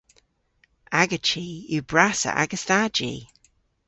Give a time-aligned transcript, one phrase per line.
[1.01, 3.11] Aga chi yw brassa ages dha ji.